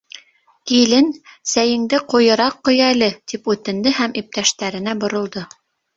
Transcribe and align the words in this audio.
—Килен, 0.71 1.09
сәйеңде 1.51 1.99
ҡуйыраҡ 2.13 2.57
ҡой 2.69 2.81
әле,— 2.87 3.11
тип 3.33 3.53
үтенде 3.55 3.97
һәм 3.99 4.17
иптәштәренә 4.23 5.01
боролдо. 5.05 5.45